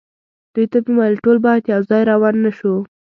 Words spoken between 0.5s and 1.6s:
دوی ته مې وویل: ټول